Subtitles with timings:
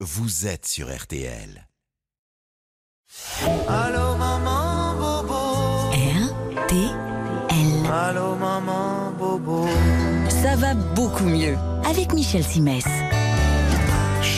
[0.00, 1.66] vous êtes sur RTL.
[3.66, 5.90] Allô maman bobo.
[5.92, 7.90] RTL.
[7.90, 9.66] Allô maman bobo.
[10.28, 11.56] Ça va beaucoup mieux
[11.86, 12.84] avec Michel Simès.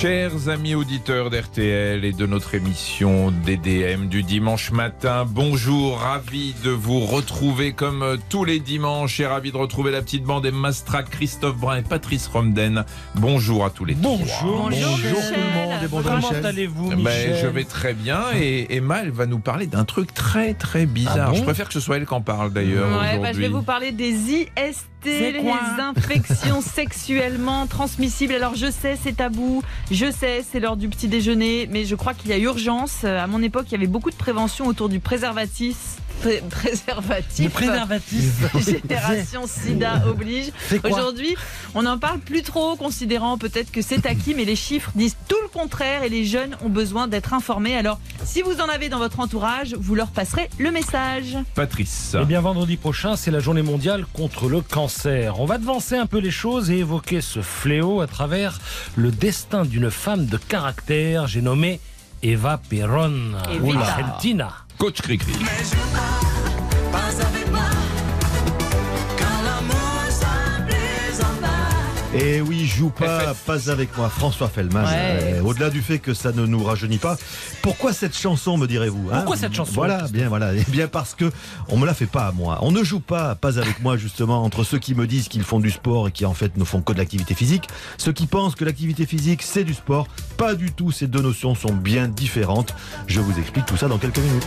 [0.00, 6.70] Chers amis auditeurs d'RTL et de notre émission DDM du dimanche matin, bonjour, ravi de
[6.70, 10.70] vous retrouver comme euh, tous les dimanches et ravi de retrouver la petite bande Emma
[10.70, 12.84] Strack, Christophe Brun et Patrice Romden.
[13.16, 14.16] Bonjour à tous les trois.
[14.18, 18.20] Bonjour, Bonjour, tout le monde et bonjour Comment allez-vous, Ben, Michel je vais très bien
[18.36, 21.28] et Emma, elle va nous parler d'un truc très très bizarre.
[21.28, 23.20] Ah bon je préfère que ce soit elle qui en parle d'ailleurs Ouais, aujourd'hui.
[23.20, 28.34] bah, je vais vous parler des IST, C'est les quoi infections sexuellement transmissibles.
[28.34, 32.14] Alors je sais, c'est tabou, je sais, c'est l'heure du petit déjeuner, mais je crois
[32.14, 33.04] qu'il y a urgence.
[33.04, 35.96] À mon époque, il y avait beaucoup de prévention autour du préservatif.
[36.20, 37.44] Pré- préservatif.
[37.44, 38.24] Le préservatif.
[38.88, 40.50] Génération SIDA oblige.
[40.84, 41.36] Aujourd'hui,
[41.74, 45.36] on n'en parle plus trop, considérant peut-être que c'est acquis, mais les chiffres disent tout
[45.42, 47.76] le contraire et les jeunes ont besoin d'être informés.
[47.76, 51.36] Alors, si vous en avez dans votre entourage, vous leur passerez le message.
[51.54, 52.16] Patrice.
[52.20, 55.40] Eh bien, vendredi prochain, c'est la journée mondiale contre le cancer.
[55.40, 58.58] On va devancer un peu les choses et évoquer ce fléau à travers
[58.96, 61.26] le destin d'une femme de caractère.
[61.26, 61.80] J'ai nommé
[62.22, 63.36] Eva Perón.
[64.78, 64.86] Evita.
[64.86, 64.86] Ou l'Argentina.
[64.86, 65.32] Coach Cricri.
[66.92, 67.87] Pas avec moi.
[72.14, 74.82] Et oui, joue pas, pas avec moi, François Fellman.
[74.84, 74.90] Ouais.
[74.94, 77.18] Euh, Au-delà du fait que ça ne nous rajeunit pas,
[77.60, 79.16] pourquoi cette chanson, me direz-vous hein?
[79.18, 79.72] Pourquoi cette chanson?
[79.74, 80.52] Voilà, bien, voilà.
[80.54, 81.30] Eh bien parce que
[81.68, 82.58] on me la fait pas à moi.
[82.62, 85.60] On ne joue pas, pas avec moi justement, entre ceux qui me disent qu'ils font
[85.60, 88.54] du sport et qui en fait ne font que de l'activité physique, ceux qui pensent
[88.54, 90.08] que l'activité physique c'est du sport.
[90.38, 90.90] Pas du tout.
[90.90, 92.74] Ces deux notions sont bien différentes.
[93.06, 94.46] Je vous explique tout ça dans quelques minutes.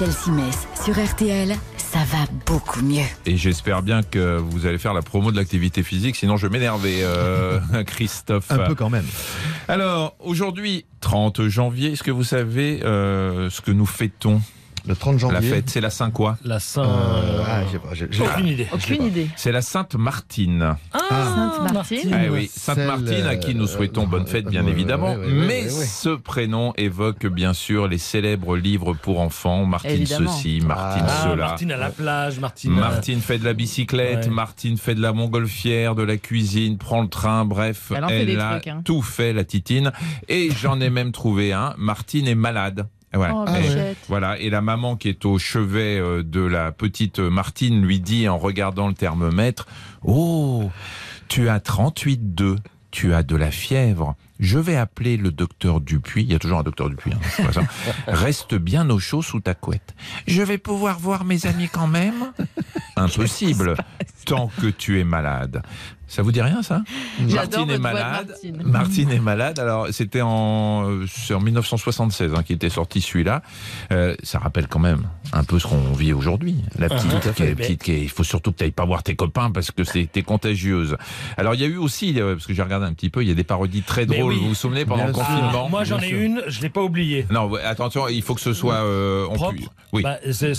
[0.00, 1.56] Michel Simès sur RTL.
[1.76, 3.02] Ça va beaucoup mieux.
[3.26, 6.52] Et j'espère bien que vous allez faire la promo de l'activité physique, sinon je vais
[6.52, 8.48] m'énerver, euh, Christophe.
[8.52, 9.06] Un peu quand même.
[9.66, 14.40] Alors, aujourd'hui, 30 janvier, est-ce que vous savez euh, ce que nous fêtons?
[14.86, 15.34] Le 30 janvier.
[15.40, 16.82] La fête, c'est la Saint quoi La Saint.
[16.84, 18.66] Euh, ah, j'ai pas- j'ai- j'ai- Aucune idée.
[18.72, 19.28] Aucune idée.
[19.36, 20.76] C'est la Sainte Martine.
[20.92, 20.98] Ah,
[21.58, 22.10] Sainte Martine.
[22.14, 25.14] Ah oui, Sainte Martine à qui nous euh, souhaitons bonne fête, bien ouais, évidemment.
[25.26, 29.66] Mais ce prénom évoque bien sûr les célèbres livres pour enfants.
[29.66, 30.30] Martine Évidemment.
[30.32, 31.36] ceci, Martine Ah, cela.
[31.48, 32.72] Martine à la plage, Martine.
[32.72, 34.30] euh, Martine fait de la bicyclette, Ouais.
[34.30, 38.24] Martine fait de la montgolfière, de la cuisine, prend le train, bref, Elle en fait
[38.26, 38.80] des a trucs, hein.
[38.84, 39.92] tout fait la titine.
[40.28, 41.74] Et j'en ai même trouvé un.
[41.76, 42.86] Martine est malade.
[43.14, 47.80] Oh, Et- voilà, et la maman qui est au chevet euh, de la petite Martine
[47.82, 49.66] lui dit en regardant le thermomètre
[50.04, 50.70] Oh,
[51.28, 52.56] tu as 38,2,
[52.90, 54.14] tu as de la fièvre.
[54.40, 56.22] Je vais appeler le docteur Dupuis.
[56.22, 57.12] Il y a toujours un docteur Dupuis.
[57.12, 57.62] hein, ça.
[58.06, 59.94] Reste bien au chaud sous ta couette.
[60.28, 62.32] Je vais pouvoir voir mes amis quand même
[62.96, 63.74] Impossible,
[64.26, 65.62] tant que tu es malade.
[66.08, 66.82] Ça vous dit rien, ça?
[67.20, 68.28] Martine est malade.
[68.28, 68.62] Martine.
[68.64, 69.58] Martine est malade.
[69.58, 73.42] Alors, c'était en, euh, c'est en 1976 hein, qui était sorti celui-là.
[73.92, 75.02] Euh, ça rappelle quand même
[75.32, 76.56] un peu ce qu'on vit aujourd'hui.
[76.78, 77.54] La petite, qui est- fait.
[77.54, 79.84] petite qui est- il faut surtout que tu n'ailles pas voir tes copains parce que
[79.84, 80.96] c'était contagieuse.
[81.36, 83.28] Alors, il y a eu aussi, euh, parce que j'ai regardé un petit peu, il
[83.28, 84.32] y a des parodies très drôles.
[84.32, 84.38] oui.
[84.40, 85.68] Vous vous souvenez pendant le Bien confinement?
[85.68, 87.26] Moi, j'en ai une, je l'ai pas oubliée.
[87.30, 89.52] Non, attention, il faut que ce soit euh, en Propre.
[89.92, 90.02] Oui.
[90.02, 90.52] Bah, c'est-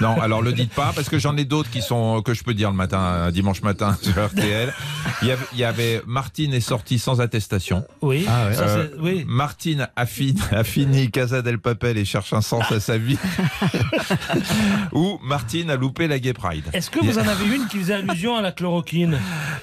[0.00, 2.54] Non, alors le dites pas parce que j'en ai d'autres qui sont que je peux
[2.54, 4.73] dire le matin, dimanche matin sur RTL.
[5.22, 7.84] Il y avait, il y avait Martine est sortie sans attestation.
[8.02, 8.24] oui.
[8.28, 8.54] Ah ouais.
[8.54, 9.24] Ça, Euh, oui.
[9.26, 13.18] Martine a fini, a fini Casa del Papel et cherche un sens à sa vie.
[14.92, 16.64] Ou Martine a loupé la Gay Pride.
[16.72, 19.18] Est-ce que vous en avez une qui faisait allusion à la chloroquine?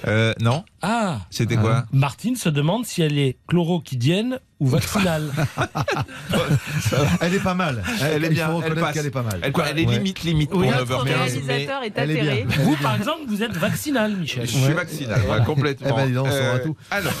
[0.06, 1.84] Euh, non, Ah c'était quoi?
[1.92, 5.32] Martine se demande si elle est chloroquidienne ou vaccinale.
[7.20, 7.82] Elle est pas mal.
[8.00, 8.96] Elle est bien, elle passe.
[8.96, 9.40] est pas mal.
[9.42, 9.94] Elle, quoi, elle est Ouais.
[9.94, 12.44] limite limite Oui, pour Notre 9h15, mais réalisateur est elle est atterré.
[12.44, 12.56] bien.
[12.64, 14.46] vous, par exemple, vous êtes vaccinal, Michel.
[14.46, 15.96] je suis vaccinal, ouais, complètement.
[16.06, 16.76] Eh ben, tout.
[16.92, 17.12] Alors,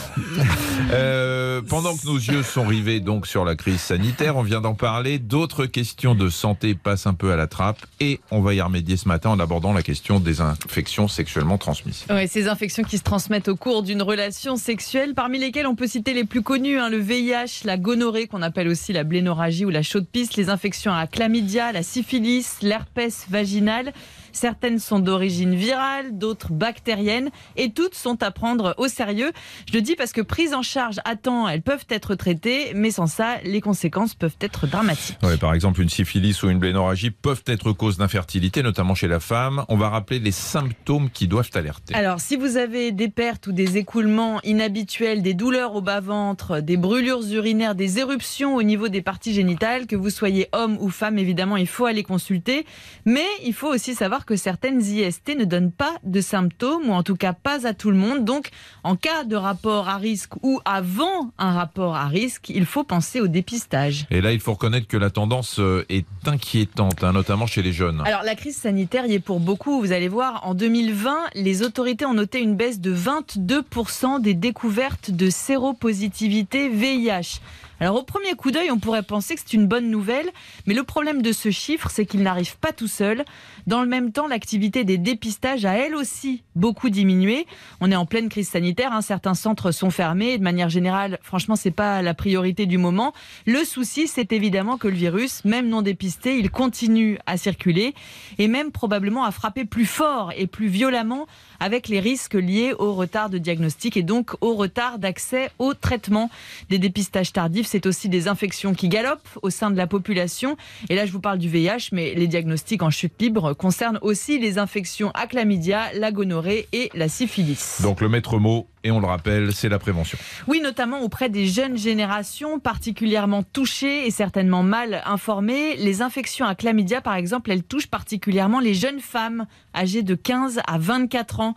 [0.92, 4.74] euh, pendant que nos yeux sont rivés donc sur la crise sanitaire, on vient d'en
[4.74, 5.18] parler.
[5.18, 8.96] D'autres questions de santé passent un peu à la trappe et on va y remédier
[8.96, 12.12] ce matin en abordant la question des infections sexuellement transmissibles.
[12.12, 15.86] Ouais, ces infections qui se transmettent au cours d'une relation sexuelle, parmi lesquelles on peut
[15.88, 17.31] citer les plus connues, hein, le VIH,
[17.64, 21.72] la gonorrhée qu'on appelle aussi la blénorragie ou la chaude pisse, les infections à chlamydia,
[21.72, 23.92] la syphilis, l'herpès vaginal.
[24.32, 29.32] Certaines sont d'origine virale, d'autres bactériennes, et toutes sont à prendre au sérieux.
[29.68, 32.90] Je le dis parce que prises en charge à temps, elles peuvent être traitées, mais
[32.90, 35.18] sans ça, les conséquences peuvent être dramatiques.
[35.22, 39.20] Ouais, par exemple, une syphilis ou une blénorragie peuvent être cause d'infertilité, notamment chez la
[39.20, 39.64] femme.
[39.68, 41.94] On va rappeler les symptômes qui doivent alerter.
[41.94, 46.76] Alors, si vous avez des pertes ou des écoulements inhabituels, des douleurs au bas-ventre, des
[46.76, 51.18] brûlures urinaires, des éruptions au niveau des parties génitales, que vous soyez homme ou femme,
[51.18, 52.66] évidemment, il faut aller consulter.
[53.04, 56.92] Mais il faut aussi savoir savoir que certaines IST ne donnent pas de symptômes, ou
[56.92, 58.24] en tout cas pas à tout le monde.
[58.24, 58.50] Donc,
[58.84, 63.20] en cas de rapport à risque ou avant un rapport à risque, il faut penser
[63.20, 64.06] au dépistage.
[64.10, 67.72] Et là, il faut reconnaître que la tendance euh, est inquiétante, hein, notamment chez les
[67.72, 68.02] jeunes.
[68.04, 69.80] Alors la crise sanitaire y est pour beaucoup.
[69.80, 75.10] Vous allez voir, en 2020, les autorités ont noté une baisse de 22% des découvertes
[75.10, 77.40] de séropositivité VIH.
[77.80, 80.28] Alors au premier coup d'œil, on pourrait penser que c'est une bonne nouvelle,
[80.66, 83.24] mais le problème de ce chiffre, c'est qu'il n'arrive pas tout seul.
[83.66, 87.46] Dans le même temps, l'activité des dépistages a elle aussi beaucoup diminué.
[87.80, 89.02] On est en pleine crise sanitaire, hein.
[89.02, 90.38] certains centres sont fermés.
[90.38, 93.12] De manière générale, franchement, c'est pas la priorité du moment.
[93.46, 97.94] Le souci, c'est évidemment que le virus, même non dépisté, il continue à circuler
[98.38, 101.26] et même probablement à frapper plus fort et plus violemment
[101.60, 106.30] avec les risques liés au retard de diagnostic et donc au retard d'accès au traitement.
[106.68, 110.58] Des dépistages tardifs, c'est aussi des infections qui galopent au sein de la population.
[110.90, 114.38] Et là, je vous parle du VIH, mais les diagnostics en chute libre concernent aussi
[114.38, 117.80] les infections à chlamydia, la gonorrhée et la syphilis.
[117.82, 120.18] Donc le maître mot, et on le rappelle, c'est la prévention.
[120.48, 125.76] Oui, notamment auprès des jeunes générations particulièrement touchées et certainement mal informées.
[125.76, 130.60] Les infections à chlamydia, par exemple, elles touchent particulièrement les jeunes femmes âgées de 15
[130.66, 131.54] à 24 ans.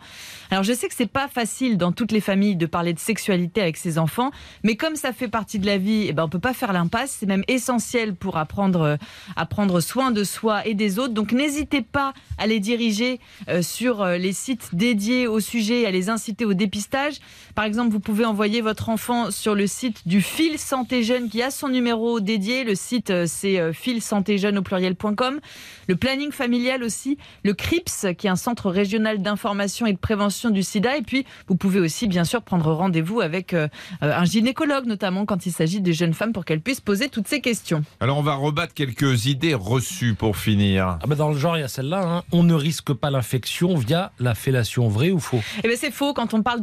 [0.50, 3.60] Alors je sais que c'est pas facile dans toutes les familles de parler de sexualité
[3.60, 4.30] avec ses enfants,
[4.62, 7.16] mais comme ça fait partie de la vie, eh ben on peut pas faire l'impasse.
[7.18, 8.98] C'est même essentiel pour apprendre
[9.34, 11.14] à prendre soin de soi et des autres.
[11.14, 15.90] Donc n'hésitez pas à les diriger euh, sur euh, les sites dédiés au sujet, à
[15.90, 17.15] les inciter au dépistage.
[17.54, 21.42] Par exemple, vous pouvez envoyer votre enfant sur le site du Fil Santé Jeune qui
[21.42, 22.64] a son numéro dédié.
[22.64, 25.40] Le site, euh, c'est euh, filsantéjeune au pluriel.com.
[25.88, 27.16] Le planning familial aussi.
[27.44, 30.96] Le CRIPS, qui est un centre régional d'information et de prévention du sida.
[30.96, 33.68] Et puis, vous pouvez aussi, bien sûr, prendre rendez-vous avec euh,
[34.00, 37.40] un gynécologue, notamment quand il s'agit des jeunes femmes, pour qu'elles puissent poser toutes ces
[37.40, 37.82] questions.
[38.00, 40.98] Alors on va rebattre quelques idées reçues pour finir.
[41.02, 42.02] Ah bah dans le genre, il y a celle-là.
[42.04, 42.22] hein.
[42.32, 45.40] On ne risque pas l'infection via la fellation, vrai ou faux?
[45.64, 46.12] Eh bien, c'est faux.
[46.12, 46.60] Quand on parle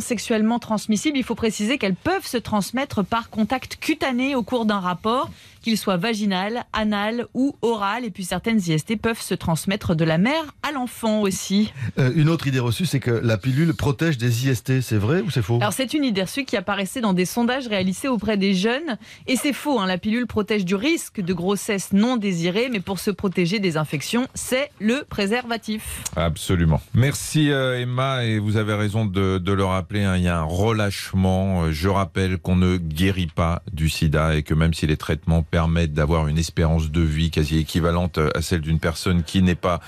[0.00, 4.80] sexuellement transmissibles, il faut préciser qu'elles peuvent se transmettre par contact cutané au cours d'un
[4.80, 5.30] rapport,
[5.64, 8.04] qu'il soit vaginal, anal ou oral.
[8.04, 11.72] Et puis certaines IST peuvent se transmettre de la mère à l'enfant aussi.
[11.98, 14.82] Euh, une autre idée reçue, c'est que la pilule protège des IST.
[14.82, 15.56] C'est vrai ou c'est faux?
[15.60, 18.98] Alors c'est une idée reçue qui apparaissait dans des sondages réalisés auprès des jeunes.
[19.26, 22.98] Et c'est faux, hein, la pilule protège du risque de grossesse non désirée, mais pour
[22.98, 26.02] se protéger des infections, c'est le préservatif.
[26.14, 26.82] Absolument.
[26.92, 30.38] Merci euh, Emma et vous avez raison de, de le rappeler, hein, il y a
[30.40, 31.64] un relâchement.
[31.64, 35.42] Euh, Je rappelle qu'on ne guérit pas du sida et que même si les traitements
[35.54, 39.78] permettent d'avoir une espérance de vie quasi équivalente à celle d'une personne qui n'est pas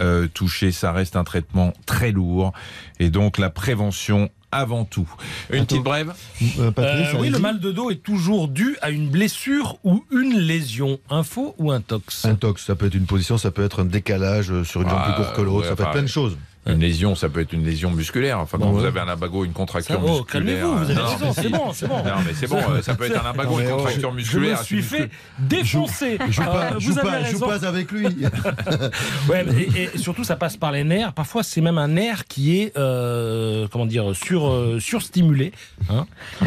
[0.00, 2.52] euh, touchée, ça reste un traitement très lourd
[3.00, 5.08] et donc la prévention avant tout.
[5.50, 5.66] Une Attends.
[5.66, 6.14] petite brève
[6.60, 10.04] Euh, Patrice, Euh, Oui, le mal de dos est toujours dû à une blessure ou
[10.12, 11.00] une lésion.
[11.10, 14.52] Info ou intox Un tox, ça peut être une position, ça peut être un décalage
[14.62, 16.38] sur une jambe Ah, plus courte que l'autre, ouais, ça peut être plein de choses.
[16.66, 18.40] Une lésion, ça peut être une lésion musculaire.
[18.40, 18.86] Enfin, quand Bon, vous ouais.
[18.88, 20.26] avez un lumbago, une contracture Ça, oh, musculaire.
[20.26, 21.98] calmez-vous, vous avez Non, raison, c'est bon, c'est bon.
[21.98, 24.08] Non, mais c'est bon, euh, ça peut être un lumbago, Non, une mais oh, contracture
[24.10, 24.62] Je me musculaire.
[24.62, 26.18] suis fait défoncer.
[26.28, 28.06] Joue pas, Euh, joue vous avez pas, joue pas avec lui.
[29.28, 29.44] Ouais,
[29.76, 31.12] et, et surtout, ça passe par les nerfs.
[31.12, 35.52] Parfois, c'est même un nerf qui est, euh, comment dire, sur, euh, surstimulé.
[35.88, 36.06] Hein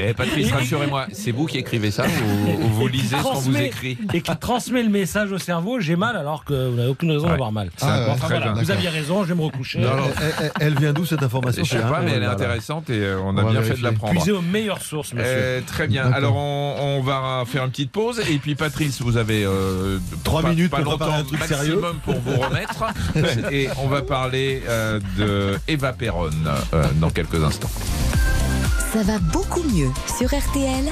[0.00, 3.56] Eh, Patrice, rassurez-moi, c'est vous qui écrivez ça ou, ou vous lisez ce qu'on vous
[3.56, 5.80] écrit et qui transmet le message au cerveau.
[5.80, 7.30] J'ai mal alors que vous n'avez aucune raison Ouais.
[7.32, 7.70] d'avoir mal.
[7.76, 9.78] C'est Ah, Enfin, voilà, vous aviez raison, je vais me recoucher.
[9.80, 10.10] Non, non,
[10.60, 12.32] elle, vient d'où cette information Je sais C'est pas, mais elle est voilà.
[12.32, 13.82] intéressante et euh, on a On bien fait de vérifier.
[13.84, 14.12] l'apprendre.
[14.14, 15.30] Puisez aux meilleures sources, monsieur.
[15.32, 16.10] Euh, très bien.
[16.12, 20.42] Alors on, on va faire une petite pause et puis Patrice, vous avez euh, Trois
[20.42, 21.94] pas- minutes pas pour préparer longtemps un truc maximum sérieux.
[22.04, 22.84] pour vous remettre
[23.52, 26.30] et on va parler euh, de Eva Perron
[26.74, 27.70] euh, dans quelques instants.
[28.92, 30.84] Ça va beaucoup mieux sur RTL.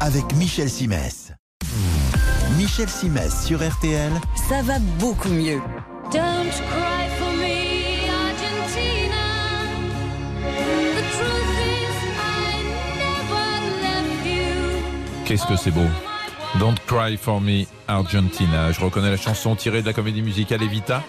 [0.00, 1.32] Avec Michel Simès.
[2.58, 4.12] Michel Simès sur RTL.
[4.48, 5.60] Ça va beaucoup mieux.
[15.24, 15.80] Qu'est-ce que c'est beau.
[16.60, 18.70] Don't Cry for Me Argentina.
[18.70, 21.02] Je reconnais la chanson tirée de la comédie musicale Evita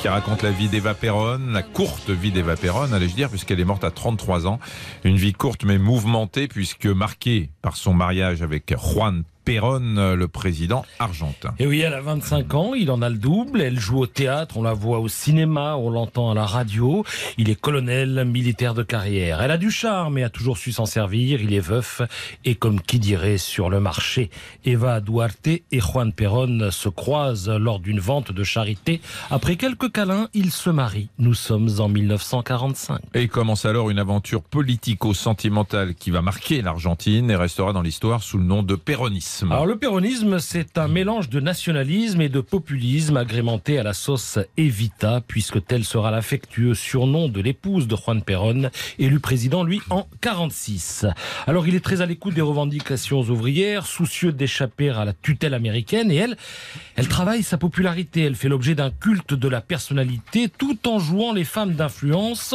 [0.00, 3.66] qui raconte la vie d'Eva Perron, la courte vie d'Eva Perron, allais-je dire, puisqu'elle est
[3.66, 4.58] morte à 33 ans.
[5.04, 10.84] Une vie courte mais mouvementée puisque marquée par son mariage avec Juan Perón, le président
[11.00, 11.54] argentin.
[11.58, 13.60] Et oui, elle a 25 ans, il en a le double.
[13.60, 17.04] Elle joue au théâtre, on la voit au cinéma, on l'entend à la radio.
[17.36, 19.42] Il est colonel, militaire de carrière.
[19.42, 21.42] Elle a du charme et a toujours su s'en servir.
[21.42, 22.00] Il est veuf
[22.44, 24.30] et comme qui dirait sur le marché.
[24.64, 29.00] Eva Duarte et Juan Perón se croisent lors d'une vente de charité.
[29.32, 31.08] Après quelques câlins, ils se marient.
[31.18, 33.00] Nous sommes en 1945.
[33.14, 38.38] Et commence alors une aventure politico-sentimentale qui va marquer l'Argentine et restera dans l'histoire sous
[38.38, 39.39] le nom de péronisme.
[39.42, 44.38] Alors le péronisme, c'est un mélange de nationalisme et de populisme agrémenté à la sauce
[44.56, 50.06] Evita, puisque tel sera l'affectueux surnom de l'épouse de Juan Perón, élu président, lui, en
[50.20, 51.06] 46.
[51.46, 56.10] Alors il est très à l'écoute des revendications ouvrières, soucieux d'échapper à la tutelle américaine,
[56.10, 56.36] et elle,
[56.96, 61.32] elle travaille sa popularité, elle fait l'objet d'un culte de la personnalité, tout en jouant
[61.32, 62.54] les femmes d'influence,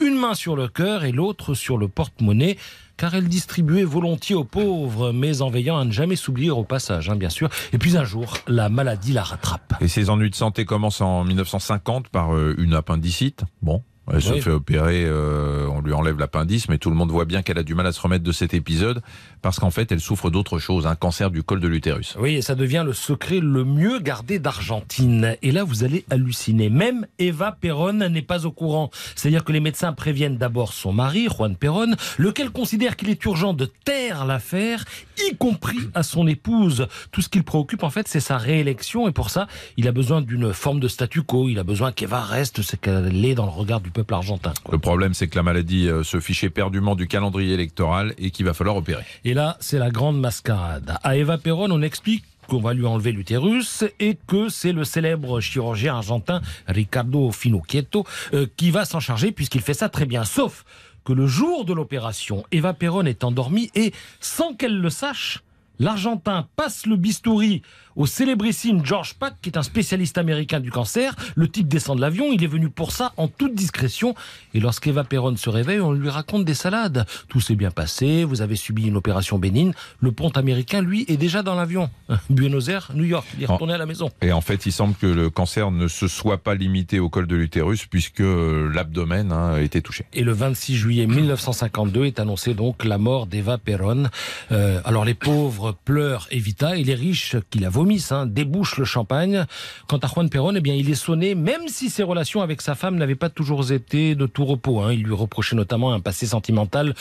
[0.00, 2.56] une main sur le cœur et l'autre sur le porte-monnaie
[2.96, 7.08] car elle distribuait volontiers aux pauvres, mais en veillant à ne jamais s'oublier au passage,
[7.10, 7.48] hein, bien sûr.
[7.72, 9.74] Et puis un jour, la maladie la rattrape.
[9.80, 13.44] Et ses ennuis de santé commencent en 1950 par euh, une appendicite.
[13.62, 13.82] Bon.
[14.12, 14.40] Elle se Oui.
[14.40, 17.62] fait opérer, euh, on lui enlève l'appendice, mais tout le monde voit bien qu'elle a
[17.64, 19.02] du mal à se remettre de cet épisode,
[19.42, 22.14] parce qu'en fait, elle souffre d'autre chose, un cancer du col de l'utérus.
[22.18, 25.36] Oui, et ça devient le secret le mieux gardé d'Argentine.
[25.42, 26.70] Et là, vous allez halluciner.
[26.70, 28.90] Même Eva Perón n'est pas au courant.
[29.14, 33.54] C'est-à-dire que les médecins préviennent d'abord son mari, Juan Perón, lequel considère qu'il est urgent
[33.54, 34.84] de taire l'affaire,
[35.30, 36.86] y compris à son épouse.
[37.10, 39.08] Tout ce qui le préoccupe, en fait, c'est sa réélection.
[39.08, 39.46] Et pour ça,
[39.76, 41.48] il a besoin d'une forme de statu quo.
[41.48, 44.52] Il a besoin qu'Eva reste ce qu'elle est dans le regard du peuple argentin.
[44.62, 44.72] quoi.
[44.72, 48.44] Le problème, c'est que la maladie euh, se fiche éperdument du calendrier électoral et qu'il
[48.44, 49.02] va falloir opérer.
[49.24, 50.98] Et là, c'est la grande mascarade.
[51.02, 55.40] À Eva Perón, on explique qu'on va lui enlever l'utérus et que c'est le célèbre
[55.40, 60.24] chirurgien argentin Ricardo Finocchietto euh, qui va s'en charger puisqu'il fait ça très bien.
[60.24, 60.64] Sauf
[61.04, 65.42] que le jour de l'opération, Eva Perón est endormie et, sans qu'elle le sache,
[65.78, 67.62] l'Argentin passe le bistouri
[67.96, 71.16] au célébrissime George Pack, qui est un spécialiste américain du cancer.
[71.34, 74.14] Le type descend de l'avion, il est venu pour ça en toute discrétion.
[74.54, 77.06] Et lorsqu'Eva Perón se réveille, on lui raconte des salades.
[77.28, 79.72] Tout s'est bien passé, vous avez subi une opération bénigne.
[80.00, 81.88] Le pont américain, lui, est déjà dans l'avion.
[82.30, 84.10] Buenos Aires, New York, il est retourné à la maison.
[84.20, 87.26] Et en fait, il semble que le cancer ne se soit pas limité au col
[87.26, 90.04] de l'utérus, puisque euh, l'abdomen hein, a été touché.
[90.12, 94.10] Et le 26 juillet 1952 est annoncé donc la mort d'Eva Perón.
[94.52, 98.84] Euh, alors les pauvres pleurent Evita et les riches qui la vomissent hein, débouchent le
[98.84, 99.46] champagne.
[99.88, 102.74] Quant à Juan Perón, eh bien il est sonné, même si ses relations avec sa
[102.74, 104.80] femme n'avaient pas toujours été de tout repos.
[104.80, 104.92] hein.
[104.92, 106.94] Il lui reprochait notamment un passé sentimental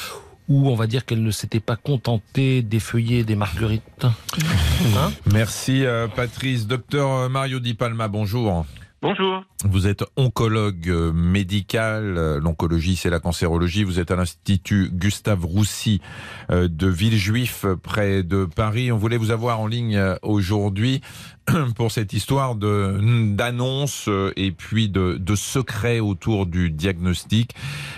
[0.48, 4.06] où on va dire qu'elle ne s'était pas contentée d'effeuiller des marguerites.
[4.06, 6.68] Hein Merci euh, Patrice.
[6.68, 8.66] Docteur Mario Di Palma, bonjour.
[9.08, 9.44] Bonjour.
[9.64, 12.18] Vous êtes oncologue euh, médical.
[12.18, 13.84] Euh, L'oncologie, c'est la cancérologie.
[13.84, 16.02] Vous êtes à l'Institut Gustave Roussy
[16.50, 18.92] euh, de Villejuif, près de Paris.
[18.92, 21.02] On voulait vous avoir en ligne aujourd'hui
[21.76, 27.52] pour cette histoire d'annonce et puis de, de secret autour du diagnostic.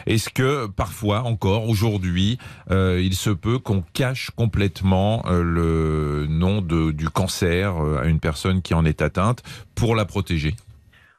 [0.07, 2.37] Est-ce que parfois, encore aujourd'hui,
[2.69, 8.83] il se peut qu'on cache complètement le nom du cancer à une personne qui en
[8.83, 9.41] est atteinte
[9.73, 10.53] pour la protéger?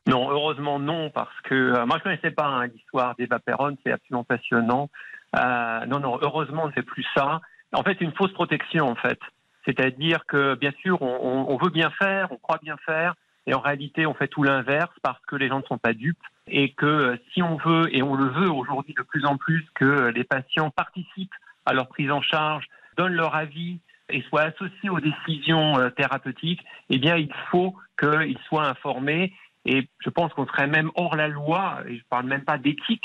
[0.08, 3.92] Non, heureusement non, parce que euh, moi je connaissais pas hein, l'histoire d'Eva Perron, c'est
[3.92, 4.88] absolument passionnant.
[5.36, 7.40] Euh, non, non, heureusement on ne fait plus ça.
[7.74, 9.20] En fait, une fausse protection en fait.
[9.66, 13.14] C'est-à-dire que bien sûr on, on- on veut bien faire, on croit bien faire,
[13.46, 16.16] et en réalité on fait tout l'inverse parce que les gens ne sont pas dupes
[16.46, 19.66] et que euh, si on veut, et on le veut aujourd'hui de plus en plus,
[19.74, 21.34] que euh, les patients participent
[21.66, 22.64] à leur prise en charge,
[22.96, 28.38] donnent leur avis et soient associés aux décisions euh, thérapeutiques, eh bien il faut qu'ils
[28.48, 29.34] soient informés
[29.68, 33.04] et je pense qu'on serait même hors la loi, et je parle même pas d'éthique,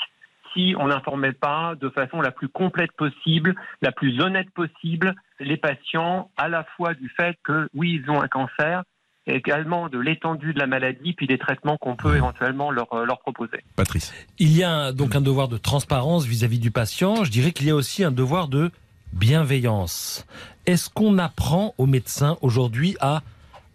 [0.54, 5.58] si on n'informait pas de façon la plus complète possible, la plus honnête possible, les
[5.58, 8.84] patients, à la fois du fait que oui, ils ont un cancer,
[9.28, 13.06] et également de l'étendue de la maladie, puis des traitements qu'on peut éventuellement leur, euh,
[13.06, 13.64] leur proposer.
[13.76, 14.14] Patrice.
[14.40, 17.24] Il y a donc un devoir de transparence vis-à-vis du patient.
[17.26, 18.72] Je dirais qu'il y a aussi un devoir de
[19.12, 20.26] bienveillance.
[20.66, 23.22] Est-ce qu'on apprend aux médecins aujourd'hui à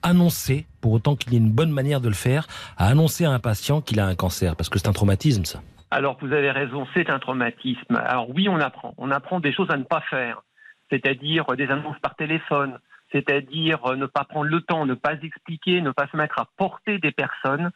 [0.02, 3.30] annoncer, pour autant qu'il y ait une bonne manière de le faire, à annoncer à
[3.30, 5.60] un patient qu'il a un cancer Parce que c'est un traumatisme, ça.
[5.90, 7.96] Alors, vous avez raison, c'est un traumatisme.
[7.96, 8.94] Alors oui, on apprend.
[8.98, 10.42] On apprend des choses à ne pas faire,
[10.90, 12.78] c'est-à-dire euh, des annonces par téléphone,
[13.10, 16.48] c'est-à-dire euh, ne pas prendre le temps, ne pas expliquer, ne pas se mettre à
[16.56, 17.70] porter des personnes,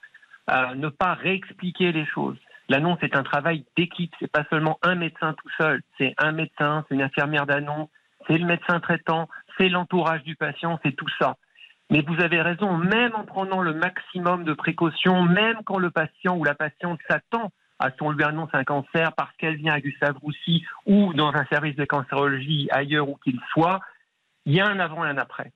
[0.50, 2.36] euh, ne pas réexpliquer les choses.
[2.68, 6.84] L'annonce est un travail d'équipe, c'est pas seulement un médecin tout seul, c'est un médecin,
[6.88, 7.88] c'est une infirmière d'annonce,
[8.26, 11.36] c'est le médecin traitant, c'est l'entourage du patient, c'est tout ça.
[11.92, 16.38] Mais vous avez raison, même en prenant le maximum de précautions, même quand le patient
[16.38, 19.80] ou la patiente s'attend à ce qu'on lui annonce un cancer parce qu'elle vient à
[19.80, 23.80] Gustave Roussy ou dans un service de cancérologie ailleurs où qu'il soit,
[24.46, 25.52] il y a un avant et un après.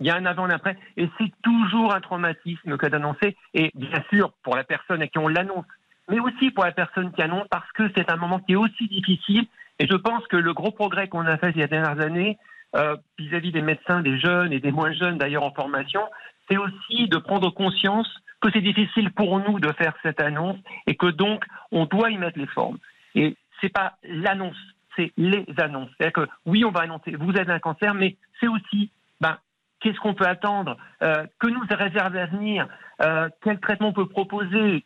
[0.00, 0.76] Il y a un avant et un après.
[0.98, 3.34] Et c'est toujours un traumatisme que d'annoncer.
[3.54, 5.64] Et bien sûr, pour la personne à qui on l'annonce,
[6.10, 8.86] mais aussi pour la personne qui annonce parce que c'est un moment qui est aussi
[8.86, 9.46] difficile.
[9.78, 12.36] Et je pense que le gros progrès qu'on a fait a dernières années
[12.76, 16.02] euh, vis-à-vis des médecins, des jeunes et des moins jeunes d'ailleurs en formation,
[16.48, 18.08] c'est aussi de prendre conscience
[18.40, 22.16] que c'est difficile pour nous de faire cette annonce et que donc on doit y
[22.16, 22.78] mettre les formes.
[23.14, 24.56] Et c'est pas l'annonce,
[24.96, 25.90] c'est les annonces.
[25.96, 29.36] C'est-à-dire que oui, on va annoncer, vous avez un cancer, mais c'est aussi ben,
[29.80, 32.68] qu'est-ce qu'on peut attendre, euh, que nous réserve l'avenir,
[33.02, 34.84] euh, quel traitement on peut proposer,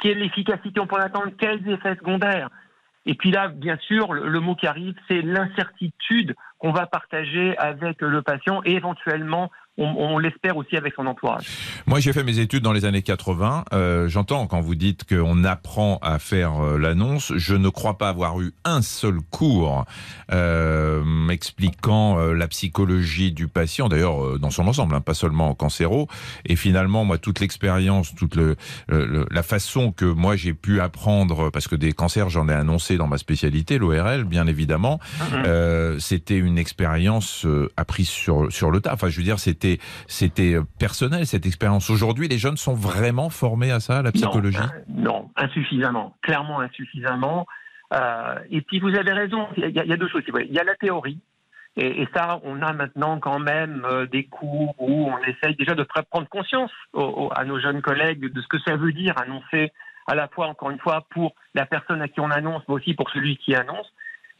[0.00, 2.50] quelle efficacité on peut en attendre, quels effets secondaires.
[3.06, 8.02] Et puis là, bien sûr, le, mot qui arrive, c'est l'incertitude qu'on va partager avec
[8.02, 11.46] le patient et éventuellement, on, on l'espère aussi avec son entourage.
[11.86, 13.64] Moi, j'ai fait mes études dans les années 80.
[13.72, 17.32] Euh, J'entends quand vous dites qu'on apprend à faire euh, l'annonce.
[17.36, 19.84] Je ne crois pas avoir eu un seul cours
[20.32, 26.08] euh, m'expliquant la psychologie du patient, d'ailleurs dans son ensemble, hein, pas seulement en cancéro.
[26.46, 28.56] Et finalement, moi, toute l'expérience, toute le,
[28.88, 32.52] le- le- la façon que moi j'ai pu apprendre, parce que des cancers, j'en ai
[32.52, 35.00] annoncé dans ma spécialité, l'ORL, bien évidemment.
[35.46, 37.46] Euh, c'était une expérience
[37.76, 38.92] apprise sur sur le tas.
[38.94, 39.69] Enfin, je veux dire, c'était
[40.06, 41.90] c'était euh, personnel cette expérience.
[41.90, 44.58] Aujourd'hui, les jeunes sont vraiment formés à ça, à la psychologie?
[44.88, 47.46] Non, non, insuffisamment, clairement insuffisamment.
[47.92, 50.22] Euh, et puis vous avez raison, il y a, il y a deux choses.
[50.26, 51.18] Il y a la théorie,
[51.76, 55.74] et, et ça, on a maintenant quand même euh, des cours où on essaye déjà
[55.74, 59.72] de prendre conscience à nos jeunes collègues de ce que ça veut dire annoncer
[60.06, 62.94] à la fois, encore une fois, pour la personne à qui on annonce, mais aussi
[62.94, 63.86] pour celui qui annonce.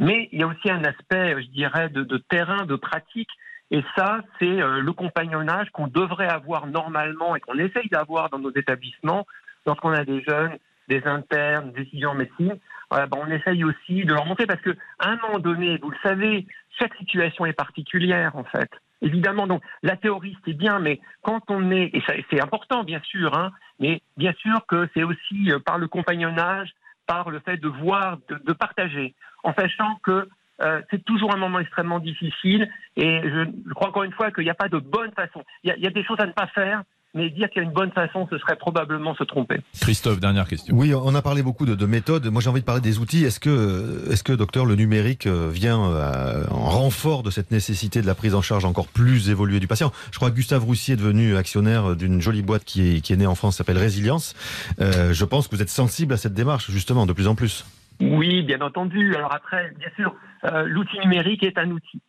[0.01, 3.29] Mais il y a aussi un aspect, je dirais, de, de terrain, de pratique.
[3.71, 8.39] Et ça, c'est euh, le compagnonnage qu'on devrait avoir normalement et qu'on essaye d'avoir dans
[8.39, 9.27] nos établissements
[9.67, 10.57] lorsqu'on a des jeunes,
[10.89, 12.57] des internes, des étudiants en médecine.
[12.91, 15.91] Voilà, ben, on essaye aussi de leur montrer parce que à un moment donné, vous
[15.91, 16.47] le savez,
[16.79, 18.71] chaque situation est particulière en fait.
[19.03, 23.39] Évidemment, donc la théorie c'est bien, mais quand on est et c'est important bien sûr,
[23.39, 26.71] hein, mais bien sûr que c'est aussi euh, par le compagnonnage,
[27.07, 30.29] par le fait de voir, de, de partager, en sachant que
[30.63, 34.45] euh, c'est toujours un moment extrêmement difficile et je, je crois encore une fois qu'il
[34.45, 35.43] n'y a pas de bonne façon.
[35.65, 37.61] Il y a, il y a des choses à ne pas faire, mais dire qu'il
[37.61, 39.61] y a une bonne façon, ce serait probablement se tromper.
[39.81, 40.77] Christophe, dernière question.
[40.77, 42.27] Oui, on a parlé beaucoup de, de méthodes.
[42.27, 43.25] Moi, j'ai envie de parler des outils.
[43.25, 48.01] Est-ce que, est-ce que, docteur, le numérique euh, vient euh, en renfort de cette nécessité
[48.01, 49.91] de la prise en charge encore plus évoluée du patient?
[50.13, 53.17] Je crois que Gustave Roussier est devenu actionnaire d'une jolie boîte qui est, qui est
[53.17, 54.37] née en France, s'appelle Résilience.
[54.81, 57.65] Euh, je pense que vous êtes sensible à cette démarche, justement, de plus en plus.
[58.01, 59.15] Oui, bien entendu.
[59.15, 62.01] Alors après, bien sûr, euh, l'outil numérique est un outil.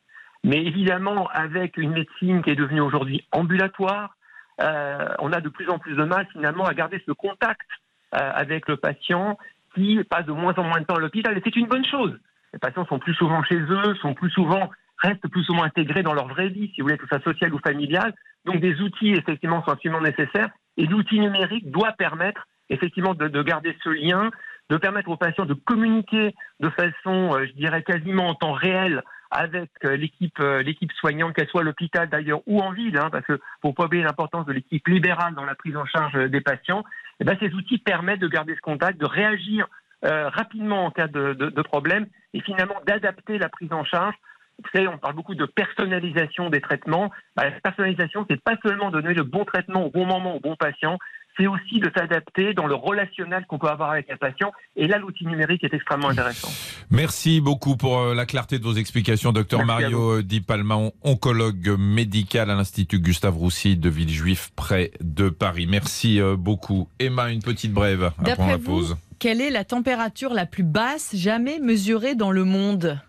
[0.44, 4.15] Mais évidemment, avec une médecine qui est devenue aujourd'hui ambulatoire,
[4.62, 7.68] euh, on a de plus en plus de mal finalement à garder ce contact
[8.15, 9.38] euh, avec le patient
[9.76, 11.38] qui passe de moins en moins de temps à l'hôpital.
[11.38, 12.18] Et c'est une bonne chose.
[12.54, 16.13] Les patients sont plus souvent chez eux, sont plus souvent, restent plus souvent intégrés dans
[16.13, 18.13] leur vraie vie, si vous voulez, que ce soit sociale ou familiale.
[18.46, 20.50] Donc des outils, effectivement, sont absolument nécessaires.
[20.78, 24.32] Et l'outil numérique doit permettre, effectivement, de, de garder ce lien,
[24.72, 29.04] de permettre aux patients de communiquer de façon, euh, je dirais, quasiment en temps réel
[29.30, 33.10] avec euh, l'équipe euh, l'équipe soignante, qu'elle soit à l'hôpital d'ailleurs ou en ville, hein,
[33.12, 36.40] parce que faut pas oublier l'importance de l'équipe libérale dans la prise en charge des
[36.40, 36.86] patients.
[37.20, 39.68] Et ben, ces outils permettent de garder ce contact, de réagir
[40.04, 44.16] rapidement en cas de problème et finalement d'adapter la prise en charge.
[44.64, 47.12] Vous savez, on parle beaucoup de personnalisation des traitements.
[47.36, 50.56] Bah, la personnalisation, c'est pas seulement donner le bon traitement au bon moment au bon
[50.56, 50.98] patient,
[51.38, 54.52] c'est aussi de s'adapter dans le relationnel qu'on peut avoir avec un patient.
[54.76, 56.50] Et là, l'outil numérique est extrêmement intéressant.
[56.89, 61.76] Merci beaucoup pour euh, la clarté de vos explications, docteur Mario Di Palma, on- oncologue
[61.80, 65.67] médical à l'Institut Gustave Roussy de Villejuif, près de Paris.
[65.70, 66.88] Merci euh, beaucoup.
[67.00, 68.98] Emma, une petite brève après la pause.
[69.20, 73.00] quelle est la température la plus basse jamais mesurée dans le monde?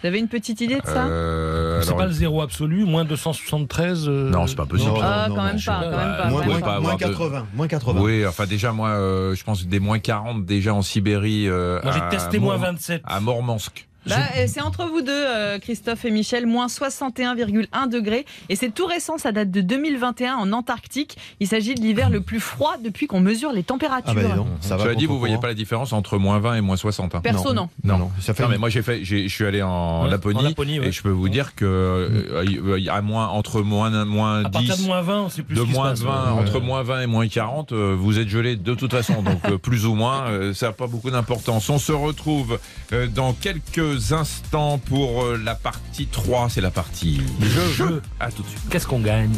[0.00, 1.06] Vous avez une petite idée de ça?
[1.08, 4.90] Euh, C'est alors, pas le zéro absolu, moins 273 euh, Non, c'est pas possible.
[4.90, 5.00] non.
[5.02, 6.28] Ah, quand même pas, quand même pas.
[6.30, 8.00] Moins, pas moins avoir de- 80, moins 80.
[8.00, 11.48] Oui, enfin déjà moi, euh, je pense des moins 40 déjà en Sibérie.
[11.48, 13.02] euh, Moi, j'ai testé moins Mour- 27.
[13.04, 13.86] À Mormansk.
[14.06, 18.24] Bah, euh, c'est entre vous deux, euh, Christophe et Michel, moins 61,1 degrés.
[18.48, 21.16] Et c'est tout récent, ça date de 2021 en Antarctique.
[21.40, 24.14] Il s'agit de l'hiver le plus froid depuis qu'on mesure les températures.
[24.16, 24.84] Ah bah donc, ça va.
[24.84, 25.18] Cela dit, vous contre-courant.
[25.18, 27.14] voyez pas la différence entre moins 20 et moins 60.
[27.14, 27.20] hein.
[27.20, 27.68] Perso, non.
[27.84, 30.10] Non, non, ça fait Non, mais moi j'ai fait, j'ai- je suis allé en Ouais,
[30.10, 30.88] Laponie, en Laponie, ouais.
[30.88, 34.82] et je peux vous dire que euh, a moins entre moins moins À partir 10
[34.82, 36.40] de moins 20, c'est plus de ce qui se moins passe, 20 ouais.
[36.40, 39.58] entre moins 20 et moins 40 euh, vous êtes gelé de toute façon donc euh,
[39.58, 42.58] plus ou moins euh, ça n'a pas beaucoup d'importance on se retrouve
[42.92, 48.02] euh, dans quelques instants pour euh, la partie 3 c'est la partie Jeu, jeu jeu.
[48.18, 49.34] à tout de suite Qu'est-ce qu'on gagne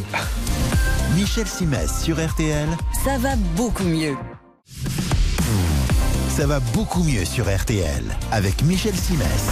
[1.15, 2.67] Michel Simès sur RTL,
[3.05, 4.15] Ça va beaucoup mieux.
[6.35, 9.49] ça va beaucoup mieux sur RTL avec Michel Simès.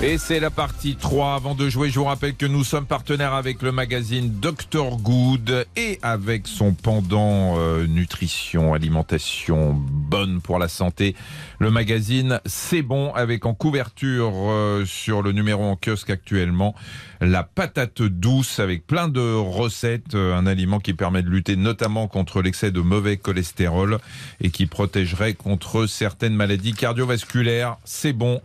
[0.00, 1.34] Et c'est la partie 3.
[1.34, 5.66] Avant de jouer, je vous rappelle que nous sommes partenaires avec le magazine Dr Good
[5.74, 11.16] et avec son pendant euh, nutrition, alimentation bonne pour la santé.
[11.58, 16.76] Le magazine C'est bon avec en couverture euh, sur le numéro en kiosque actuellement
[17.20, 22.06] la patate douce avec plein de recettes, euh, un aliment qui permet de lutter notamment
[22.06, 23.98] contre l'excès de mauvais cholestérol
[24.40, 27.78] et qui protégerait contre certaines maladies cardiovasculaires.
[27.84, 28.40] C'est bon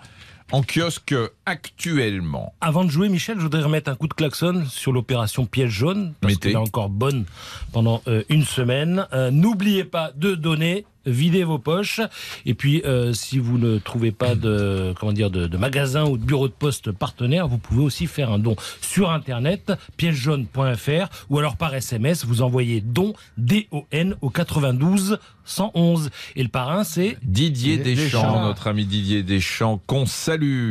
[0.54, 2.54] en kiosque actuellement.
[2.62, 6.14] Avant de jouer, Michel, je voudrais remettre un coup de klaxon sur l'opération piège jaune,
[6.22, 6.50] parce Mettez.
[6.50, 7.26] qu'elle est encore bonne
[7.72, 9.08] pendant euh, une semaine.
[9.14, 10.86] Euh, N'oubliez pas de donner.
[11.06, 12.00] Videz vos poches
[12.46, 16.18] et puis euh, si vous ne trouvez pas de comment dire de, de magasin ou
[16.18, 21.40] de bureau de poste partenaire, vous pouvez aussi faire un don sur internet piègejaune.fr ou
[21.40, 26.86] alors par SMS vous envoyez don D O N au 92 111 et le parrain
[26.86, 28.42] c'est Didier Des- Deschamps, Deschamps.
[28.44, 30.70] notre ami Didier Deschamps, qu'on salue.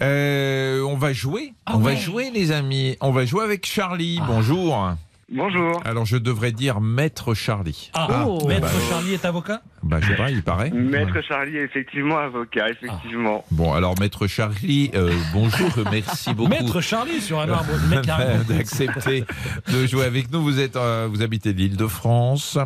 [0.00, 2.96] Euh, on va jouer, Ah on va jouer les amis.
[3.00, 4.20] On va jouer avec Charlie.
[4.26, 4.90] Bonjour.
[5.30, 5.80] Bonjour.
[5.84, 7.90] Alors je devrais dire Maître Charlie.
[7.94, 8.46] ah, Oh.
[8.46, 9.62] Maître Bah, Charlie est avocat?
[9.82, 10.70] Bah je sais pas, il paraît.
[10.70, 13.44] Maître Charlie est effectivement avocat, effectivement.
[13.50, 16.50] Bon alors Maître Charlie, euh, bonjour, merci beaucoup.
[16.50, 18.44] Maître Charlie sur un arbre Larry.
[18.48, 19.24] d'accepter
[19.72, 20.42] de jouer avec nous.
[20.42, 22.58] Vous êtes, euh, vous habitez l'île de France.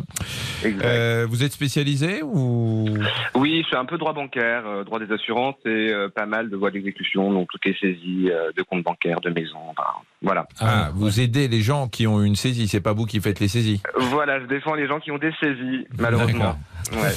[0.63, 0.85] Exact.
[0.85, 2.87] Euh, vous êtes spécialisé ou?
[3.35, 6.49] Oui, je fais un peu droit bancaire, euh, droit des assurances et euh, pas mal
[6.49, 9.59] de voies d'exécution, donc toutes les saisies euh, de comptes bancaires, de maisons.
[9.69, 9.83] enfin,
[10.21, 10.47] voilà.
[10.59, 12.67] ah, vous aidez les gens qui ont une saisie.
[12.67, 13.81] C'est pas vous qui faites les saisies.
[13.95, 16.57] Voilà, je défends les gens qui ont des saisies, malheureusement.
[16.93, 17.13] Ouais.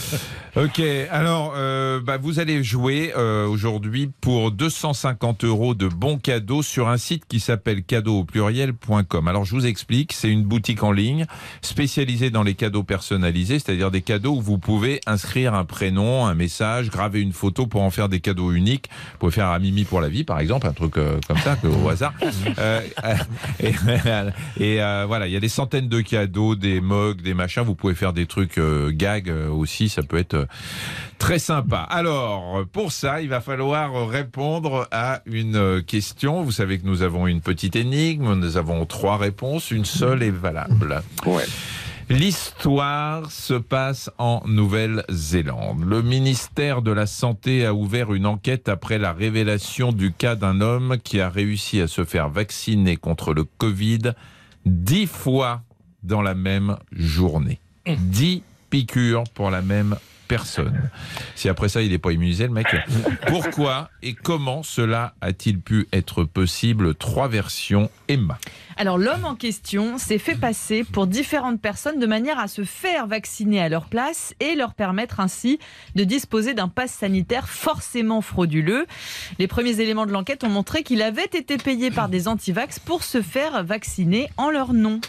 [0.56, 6.62] Ok, alors euh, bah, vous allez jouer euh, aujourd'hui pour 250 euros de bons cadeaux
[6.62, 9.28] sur un site qui s'appelle cadeau au pluriel.com.
[9.28, 11.26] Alors je vous explique, c'est une boutique en ligne
[11.62, 16.34] spécialisée dans les cadeaux personnalisés, c'est-à-dire des cadeaux où vous pouvez inscrire un prénom, un
[16.34, 18.88] message, graver une photo pour en faire des cadeaux uniques.
[19.12, 21.56] Vous pouvez faire un Mimi pour la vie, par exemple, un truc euh, comme ça,
[21.84, 22.14] au hasard.
[23.60, 23.70] Et
[24.58, 27.62] et, voilà, il y a des centaines de cadeaux, des mugs, des machins.
[27.62, 28.58] Vous pouvez faire des trucs
[28.90, 30.46] gag euh, aussi, ça peut être euh,
[31.18, 31.78] très sympa.
[31.78, 36.42] Alors, pour ça, il va falloir répondre à une euh, question.
[36.42, 40.30] Vous savez que nous avons une petite énigme, nous avons trois réponses, une seule est
[40.30, 41.02] valable.
[41.26, 41.44] Ouais.
[42.10, 45.84] L'histoire se passe en Nouvelle-Zélande.
[45.84, 50.60] Le ministère de la Santé a ouvert une enquête après la révélation du cas d'un
[50.60, 54.14] homme qui a réussi à se faire vacciner contre le Covid
[54.66, 55.62] dix fois
[56.02, 57.60] dans la même journée.
[57.86, 59.96] Dix piqûres pour la même
[60.30, 60.88] personne.
[61.34, 62.68] Si après ça, il n'est pas immunisé, le mec.
[63.26, 66.94] Pourquoi et comment cela a-t-il pu être possible?
[66.94, 67.90] Trois versions.
[68.06, 68.38] Emma.
[68.76, 73.08] Alors l'homme en question s'est fait passer pour différentes personnes de manière à se faire
[73.08, 75.58] vacciner à leur place et leur permettre ainsi
[75.96, 78.86] de disposer d'un pass sanitaire forcément frauduleux.
[79.40, 83.02] Les premiers éléments de l'enquête ont montré qu'il avait été payé par des antivax pour
[83.02, 85.00] se faire vacciner en leur nom.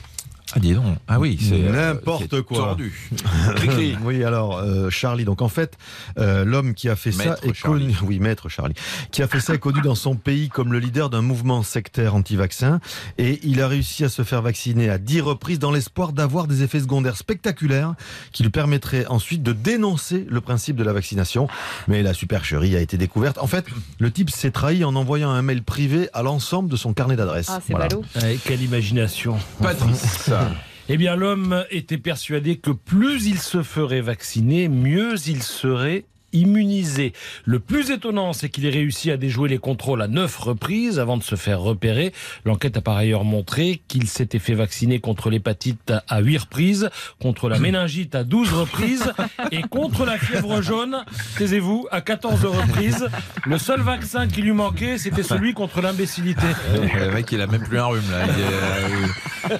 [0.53, 0.83] Ah, dis donc.
[1.07, 2.57] Ah oui, c'est euh, N'importe quoi.
[2.57, 3.09] Tordu.
[4.03, 5.23] Oui, alors euh, Charlie.
[5.25, 5.77] Donc en fait,
[6.17, 7.93] euh, l'homme qui a fait Maître ça est Charlie.
[7.93, 7.97] connu.
[8.03, 8.73] Oui, maître Charlie,
[9.11, 12.15] qui a fait ça est connu dans son pays comme le leader d'un mouvement sectaire
[12.15, 12.79] anti-vaccin,
[13.17, 16.63] et il a réussi à se faire vacciner à dix reprises dans l'espoir d'avoir des
[16.63, 17.93] effets secondaires spectaculaires
[18.33, 21.47] qui lui permettraient ensuite de dénoncer le principe de la vaccination.
[21.87, 23.37] Mais la supercherie a été découverte.
[23.37, 23.65] En fait,
[23.99, 27.47] le type s'est trahi en envoyant un mail privé à l'ensemble de son carnet d'adresses.
[27.49, 27.87] Ah, c'est Voilà.
[27.87, 28.03] ballot.
[28.21, 29.37] Ouais, quelle imagination.
[29.61, 30.29] Patrice.
[30.89, 37.13] Eh bien, l'homme était persuadé que plus il se ferait vacciner, mieux il serait immunisé.
[37.45, 41.17] Le plus étonnant, c'est qu'il ait réussi à déjouer les contrôles à neuf reprises avant
[41.17, 42.13] de se faire repérer.
[42.45, 46.89] L'enquête a par ailleurs montré qu'il s'était fait vacciner contre l'hépatite à huit reprises,
[47.21, 49.13] contre la méningite à 12 reprises
[49.51, 51.03] et contre la fièvre jaune,
[51.37, 53.07] taisez-vous, à 14 reprises.
[53.45, 56.47] Le seul vaccin qui lui manquait, c'était celui contre l'imbécilité.
[56.75, 58.25] Euh, Le mec, il a même plus un rhume là.
[58.25, 59.07] Il, est, euh,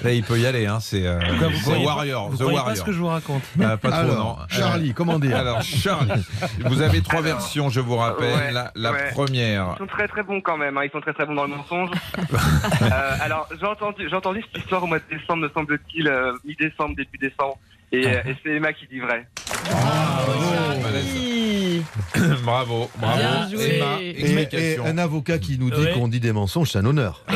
[0.04, 0.66] là, il peut y aller.
[0.66, 0.78] Hein.
[0.80, 2.28] C'est euh, The pas- Warrior.
[2.30, 2.76] Vous The croyez pas Warrior.
[2.76, 4.46] ce que je vous raconte Euh, pas trop, Alors, non.
[4.48, 6.24] Charlie, comment dire Euh, Alors, Charlie,
[6.66, 8.34] vous avez trois versions, je vous rappelle.
[8.34, 9.10] Ouais, la la ouais.
[9.12, 9.74] première.
[9.76, 10.82] Ils sont très très bons quand même, hein.
[10.84, 11.90] ils sont très très bons dans le mensonge.
[12.82, 16.32] Euh, alors j'ai entendu, j'ai entendu cette histoire au mois de décembre, me semble-t-il, euh,
[16.44, 17.58] mi-décembre, début décembre,
[17.92, 19.26] et, euh, et c'est Emma qui dit vrai.
[20.28, 21.31] Oui.
[22.44, 23.18] bravo, bravo.
[23.18, 23.76] Bien joué.
[24.18, 25.92] Emma, Et- un avocat qui nous dit Ouais.
[25.92, 27.24] qu'on dit des mensonges, c'est un honneur.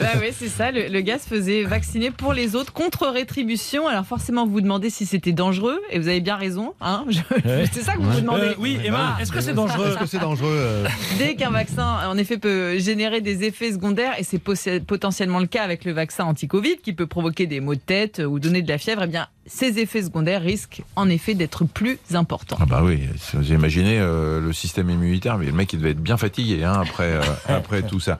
[0.00, 0.70] Bah oui, c'est ça.
[0.70, 3.86] Le, le gars se faisait vacciner pour les autres contre rétribution.
[3.86, 6.74] Alors forcément, vous vous demandez si c'était dangereux, et vous avez bien raison.
[6.80, 7.04] Hein
[7.44, 7.64] Ouais.
[7.72, 8.46] C'est ça que vous vous demandez.
[8.48, 10.86] Euh, oui, Emma, est-ce que c'est dangereux Est-ce que c'est dangereux euh,
[11.18, 14.38] Dès qu'un vaccin, en effet, peut générer des effets secondaires, et c'est
[14.80, 18.38] potentiellement le cas avec le vaccin anti-Covid, qui peut provoquer des maux de tête ou
[18.38, 22.47] donner de la fièvre, eh bien, ces effets secondaires risquent en effet d'être plus importants.
[22.58, 25.90] Ah bah oui, si vous imaginez euh, le système immunitaire, mais le mec il devait
[25.90, 28.18] être bien fatigué hein, après euh, après tout ça.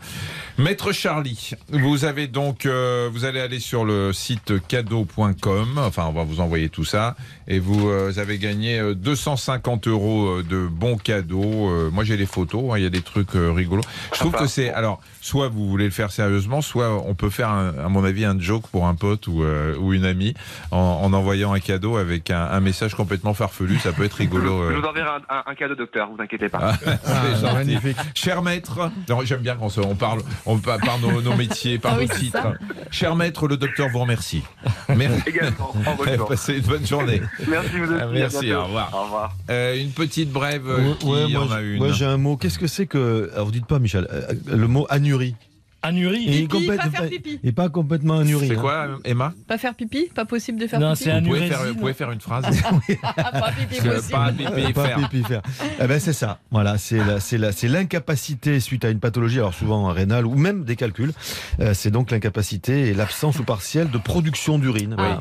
[0.58, 6.12] Maître Charlie, vous avez donc euh, vous allez aller sur le site cadeau.com, enfin on
[6.12, 7.14] va vous envoyer tout ça
[7.46, 11.68] et vous euh, avez gagné euh, 250 euros euh, de bons cadeaux.
[11.70, 13.84] Euh, moi j'ai les photos, hein, il y a des trucs euh, rigolos.
[14.12, 17.50] Je trouve que c'est alors soit vous voulez le faire sérieusement, soit on peut faire
[17.50, 20.34] un- à mon avis un joke pour un pote ou euh, ou une amie
[20.72, 23.78] en, en envoyant un cadeau avec un, un message complètement farfelu.
[23.78, 24.64] Ça peut être rigolo.
[24.70, 24.80] Je euh.
[24.80, 26.72] vous enverrai un, un- un cadeau, docteur, vous inquiétez pas.
[26.84, 26.96] Ah,
[27.40, 27.96] c'est Ah, magnifique.
[28.14, 31.96] Cher maître, non, j'aime bien quand on parle, on par nos, nos métiers, par Ah
[31.96, 32.54] nos oui, titres.
[32.90, 34.42] Cher maître, le docteur vous remercie.
[34.88, 35.22] Merci.
[35.26, 36.26] Également, en.
[36.28, 37.20] Passez une bonne journée.
[37.46, 38.90] Merci, vous merci, au revoir.
[38.94, 39.36] Au revoir.
[39.50, 41.78] Euh, une petite brève euh, Ouais, qui ouais, moi, en a une.
[41.78, 42.36] moi, j'ai un mot.
[42.36, 43.30] Qu'est-ce que c'est que.
[43.34, 45.34] Alors, vous dites pas, Michel, euh, le mot anurie.
[45.80, 46.24] Anurie.
[46.26, 47.38] Et Pipi, complète- pas faire pipi.
[47.44, 48.48] Et pas complètement anurie.
[48.48, 48.60] C'est hein.
[48.60, 49.32] quoi, Emma?
[49.46, 50.08] Pas faire pipi?
[50.12, 51.04] Pas possible de faire Non, pipi?
[51.04, 52.44] c'est vous pouvez, faire, vous pouvez faire une phrase
[53.04, 54.10] Ah, pas pipi possible.
[54.10, 54.96] Pas pipi, Pas faire.
[55.08, 55.42] pipi faire.
[55.80, 56.40] Eh ben c'est ça.
[56.50, 60.34] Voilà, c'est la- c'est la- c'est l'incapacité suite à une pathologie, alors souvent rénale ou
[60.34, 61.12] même des calculs.
[61.60, 64.94] Euh, c'est donc l'incapacité et l'absence ou partielle de production d'urine.
[64.98, 65.20] Voilà.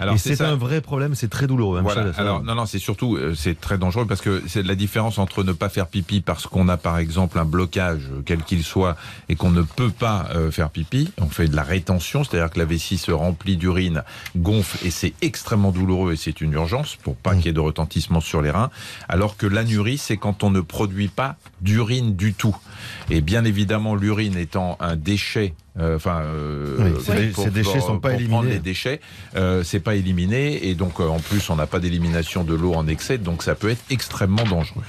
[0.00, 1.14] Alors et c'est un vrai problème.
[1.14, 1.78] C'est très douloureux.
[1.78, 2.02] hein, Voilà.
[2.02, 2.20] Michel, ça.
[2.20, 5.42] Alors non non c'est surtout euh, c'est très dangereux parce que c'est la différence entre
[5.44, 8.96] ne pas faire pipi parce qu'on a par exemple un blocage quel qu'il soit
[9.28, 12.58] et qu'on ne peut pas euh, faire pipi, on fait de la rétention, c'est-à-dire que
[12.58, 14.02] la vessie se remplit d'urine,
[14.36, 17.36] gonfle et c'est extrêmement douloureux et c'est une urgence pour pas Mmh.
[17.38, 18.70] qu'il y ait de retentissement sur les reins.
[19.08, 22.56] Alors que l'anurie c'est quand on ne produit pas d'urine du tout.
[23.10, 27.78] Et bien évidemment l'urine étant un déchet euh, enfin, euh, Oui, ces- pour- ces déchets
[27.78, 28.50] pour- sont pas pour éliminés.
[28.50, 29.00] les déchets,
[29.34, 32.74] euh, c'est pas éliminé et donc euh, en plus on n'a pas d'élimination de l'eau
[32.74, 34.84] en excès, donc ça peut être extrêmement dangereux.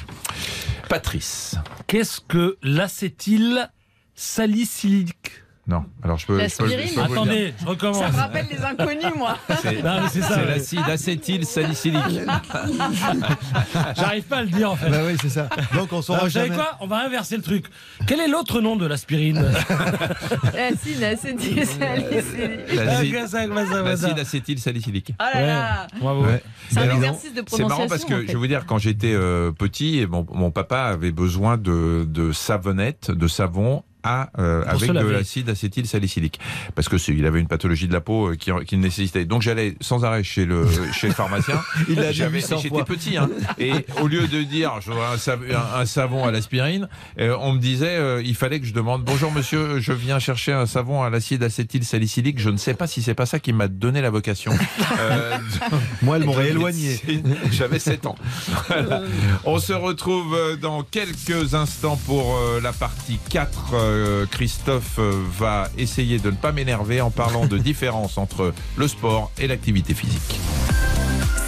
[0.90, 1.56] Patrice,
[1.88, 3.70] Qu'est-ce que l'acétyl
[4.16, 5.32] salicylique
[5.68, 6.38] non, alors je peux.
[6.48, 7.00] je peux- je.
[7.00, 7.98] Attendez, je recommence.
[7.98, 9.36] Ça me rappelle les inconnus, moi.
[9.64, 10.36] C'est Non, mais c'est ça.
[10.36, 10.46] c'est ouais.
[10.46, 12.04] l'acide acétylsalicylique.
[13.96, 14.92] J'arrive pas à le dire en fait.
[14.92, 15.50] Bah oui, c'est ça.
[15.74, 17.66] Donc on saura vous savez quoi On va inverser le truc.
[18.06, 19.44] Quel est l'autre nom de l'aspirine
[20.54, 22.74] L'acide acétylsalicylique.
[22.76, 24.22] L'acide- Ah, L'acide ça.
[24.22, 25.14] acétylsalicylique.
[25.20, 26.26] Oh là là Bravo.
[26.26, 26.44] Ouais.
[26.70, 27.68] C'est un exercice de C'est prononciation.
[27.78, 30.52] marrant parce que en je vais vous dire quand j'étais euh, petit et mon, mon
[30.52, 36.40] papa avait besoin de, de savonnette, de savon à, euh, avec de l'acide acétylsalicylique
[36.76, 39.26] parce que il avait une pathologie de la peau euh, qui, qui nécessitait.
[39.26, 41.62] Donc j'allais sans arrêt chez le chez le pharmacien.
[41.90, 45.86] Il l'a 100 J'étais petit hein, et au lieu de dire je un, un- un
[45.86, 46.88] savon à l'aspirine,
[47.20, 50.54] euh, on me disait euh, il fallait que je demande bonjour monsieur, je viens chercher
[50.54, 52.40] un savon à l'acide acétylsalicylique.
[52.40, 54.52] Je ne sais pas si c'est pas ça qui m'a donné la vocation.
[56.02, 57.00] Moi, elle m'aurait éloigné.
[57.52, 58.16] J'avais 7 ans.
[58.68, 59.02] Voilà.
[59.46, 63.76] On se retrouve dans quelques instants pour la partie 4.
[63.96, 68.88] Euh, Christophe euh, va essayer de ne pas m'énerver en parlant de différence entre le
[68.88, 70.40] sport et l'activité physique.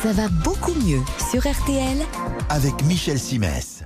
[0.01, 1.97] Ça va beaucoup mieux sur RTL.
[2.49, 3.83] avec Michel Simès.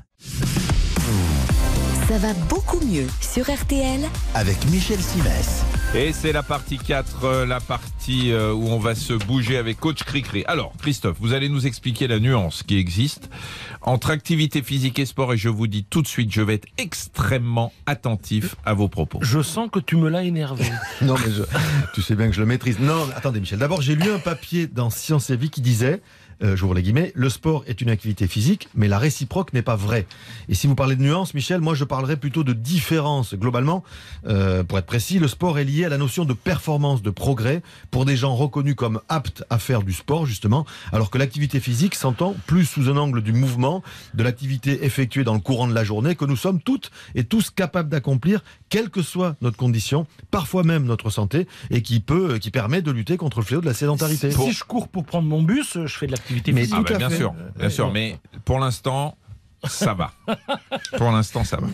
[2.07, 4.01] Ça va beaucoup mieux sur RTL.
[4.35, 5.63] Avec Michel Simès.
[5.93, 9.77] Et c'est la partie 4, euh, la partie euh, où on va se bouger avec
[9.77, 10.45] coach Cricri.
[10.47, 13.29] Alors, Christophe, vous allez nous expliquer la nuance qui existe
[13.81, 16.67] entre activité physique et sport et je vous dis tout de suite, je vais être
[16.77, 19.19] extrêmement attentif à vos propos.
[19.21, 20.63] Je sens que tu me l'as énervé.
[21.01, 21.43] Non, mais je-
[21.93, 22.79] tu sais bien que je le maîtrise.
[22.79, 23.59] Non, attendez, Michel.
[23.59, 26.01] D'abord, j'ai lu un papier dans Science et Vie qui disait,
[26.43, 29.75] euh, j'ouvre les guillemets, le sport est une activité physique, mais la réciproque n'est pas
[29.75, 30.05] vraie.
[30.49, 33.35] Et si vous parlez de nuances, Michel, moi, je parlerai plutôt de différence.
[33.35, 33.83] Globalement,
[34.27, 37.61] euh, pour être précis, le sport est lié à la notion de performance, de progrès
[37.91, 41.95] pour des gens reconnus comme aptes à faire du sport, justement, alors que l'activité physique
[41.95, 45.83] s'entend plus sous un angle du mouvement, de l'activité effectuée dans le courant de la
[45.83, 50.63] journée que nous sommes toutes et tous capables d'accomplir, quelle que soit notre condition, parfois
[50.63, 53.73] même notre santé, et qui peut, qui permet de lutter contre le fléau de la
[53.73, 54.31] sédentarité.
[54.31, 56.77] Si je cours pour prendre mon bus, je fais de l'activité Mais physique.
[56.79, 59.17] Ah bah, bien sûr, bien sûr, mais pour l'instant,
[59.67, 60.11] ça va.
[60.97, 61.67] Pour l'instant, ça va.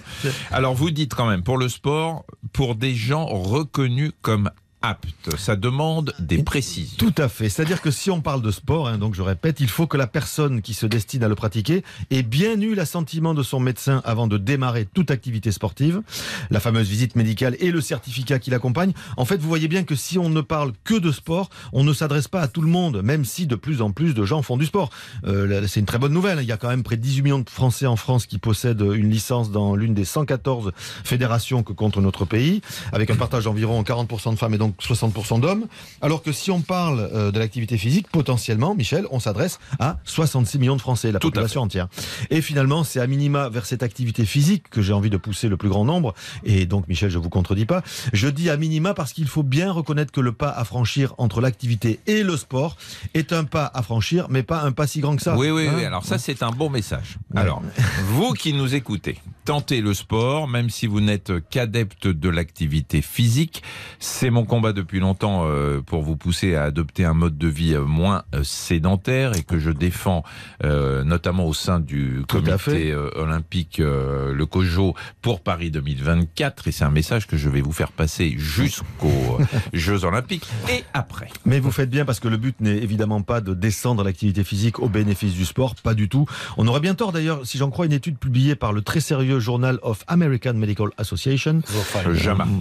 [0.52, 5.56] Alors, vous dites quand même, pour le sport, pour des gens reconnus comme aptes, ça
[5.56, 6.98] demande des précisions.
[6.98, 7.50] Tout à fait.
[7.50, 10.08] C'est-à-dire que si on parle de sport, hein, donc je répète, il faut que la
[10.08, 14.28] personne qui se destine à le pratiquer ait bien eu l'assentiment de son médecin avant
[14.28, 16.02] de démarrer toute activité sportive,
[16.50, 18.94] la fameuse visite médicale et le certificat qui l'accompagne.
[19.18, 21.94] En fait, vous voyez bien que si on ne parle que de sport, on ne
[21.94, 24.58] s'adresse pas à tout le monde, même si de plus en plus de gens font
[24.58, 24.90] du sport.
[25.26, 26.40] Euh, c'est une très bonne nouvelle.
[26.42, 28.86] Il y a quand même près de 18 millions de Français en France qui possèdent
[28.94, 30.72] une licence dans l'une des 114
[31.04, 32.62] fédérations que compte notre pays,
[32.92, 35.66] avec un partage d'environ 40% de femmes et donc 60% d'hommes.
[36.02, 40.60] Alors que si on parle euh, de l'activité physique, potentiellement, Michel, on s'adresse à 66
[40.60, 41.88] millions de Français, la Tout population entière.
[42.30, 45.58] Et finalement, c'est à minima vers cette activité physique que j'ai envie de pousser le
[45.58, 46.14] plus grand nombre.
[46.44, 47.82] Et donc, Michel, je vous contredis pas.
[48.14, 51.42] Je dis à minima parce qu'il faut bien reconnaître que le pas à franchir entre
[51.42, 52.78] l'activité et le sport
[53.14, 55.38] est un pas à franchir, mais pas un pas si grand que ça.
[55.38, 55.86] Oui, oui, Hein oui.
[55.86, 57.18] Alors ça, c'est un bon message.
[57.36, 57.62] Alors,
[58.06, 63.64] vous qui nous écoutez, tentez le sport, même si vous n'êtes qu'adepte de l'activité physique.
[63.98, 67.74] C'est mon combat depuis longtemps euh, pour vous pousser à adopter un mode de vie
[67.74, 70.24] euh, moins euh, sédentaire et que je défends
[70.64, 76.68] notamment au sein du Tout comité olympique, le COJO, pour Paris 2024.
[76.68, 79.38] Et c'est un message que je vais vous faire passer jusqu'aux
[79.72, 81.30] Jeux olympiques et après.
[81.46, 84.80] Mais vous faites bien parce que le but n'est évidemment pas de descendre l'activité physique
[84.80, 86.26] au bénéfice du sport, pas du tout.
[86.58, 89.37] On aurait bien tort d'ailleurs, si j'en crois une étude publiée par le très sérieux
[89.40, 91.62] Journal of American Medical Association.